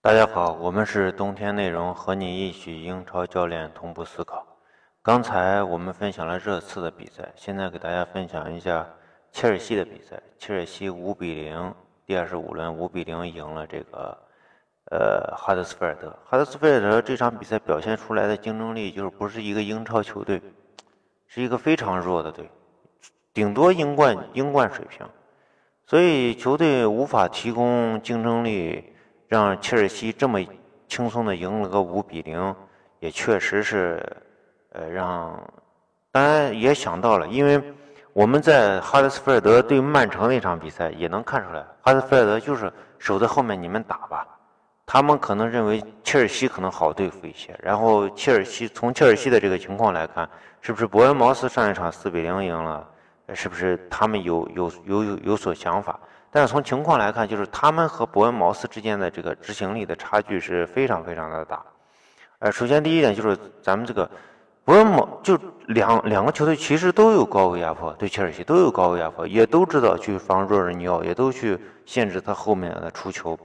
[0.00, 4.46] 大家好，我们是冬天内容，和你一起英超教练同步思考。
[5.02, 8.88] 刚才我们分享了热刺的比赛，现在给大家分享一下
[9.32, 10.22] 切尔西的比赛。
[10.38, 11.74] 切尔西五比零，
[12.06, 14.16] 第二十五轮五比零赢了这个
[14.92, 16.16] 呃哈德斯菲尔德。
[16.24, 20.40] 哈德斯菲尔德这场比赛表现出来的竞争力，就是不是一个英超球队，
[21.26, 22.48] 是一个非常弱的队，
[23.34, 25.04] 顶多英冠英冠水平，
[25.86, 28.94] 所以球队无法提供竞争力。
[29.28, 30.40] 让切尔西这么
[30.88, 32.54] 轻松的赢了个五比零，
[32.98, 34.02] 也确实是，
[34.72, 35.38] 呃，让，
[36.10, 37.62] 当然也想到了，因为
[38.12, 44.26] 我们在哈德斯菲尔德对曼城那场比赛也能看出来，哈德斯菲尔德就是守在后面，你们打吧。
[44.86, 50.26] 他们可能认为切尔西可能好对付一些，然后切尔西从切尔西的这个情况来看，
[50.62, 52.88] 是不是伯恩茅斯上一场四比零赢了？
[53.34, 56.00] 是不是他们有有有有有所想法？
[56.30, 61.64] 但是从情况来看，就是他们和伯恩茅斯之间的这个执行力的差距是非常非常的大。
[62.40, 64.08] 呃，首先第一点就是咱们这个
[64.62, 73.38] 伯恩茅就两两个球队其实都有高位压迫，对切尔西都有高位压迫，也都知道去防若尔尼奥，也都去限制他后面的出球。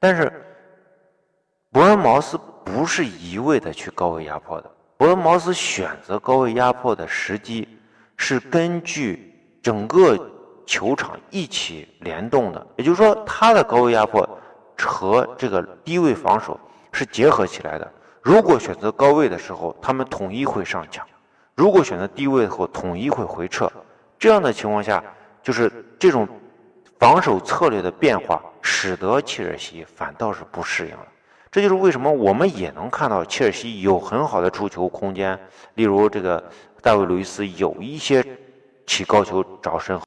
[0.00, 0.32] 但是
[1.70, 7.68] 伯恩茅斯不是一味的去高位压迫的，伯恩茅斯选择高位压迫的时机
[8.16, 10.32] 是根据整个。
[10.66, 14.28] 球场一起联动的，也就是说，他的高位压迫
[14.76, 16.58] 和这个低位防守
[16.92, 17.92] 是结合起来的。
[18.20, 21.04] 如果选择高位的时候，他们统一会上抢；
[21.54, 23.70] 如果选择低位后，统一会回撤。
[24.18, 25.02] 这样的情况下，
[25.42, 26.26] 就是这种
[26.98, 31.06] 防守策略的变化，使得切尔西反倒是不适应了。
[31.52, 35.38] 这就是为什么我们也能看到切尔西有很好的出球空间，
[35.74, 36.42] 例如这个
[36.82, 38.24] 大卫·路易斯有一些
[38.86, 39.94] 起高球找身后。